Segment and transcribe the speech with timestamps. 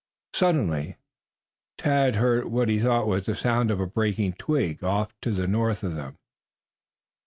[0.33, 0.97] Suddenly
[1.77, 5.45] Tad heard what he thought was the sound of a breaking twig off to the
[5.45, 6.17] north of them.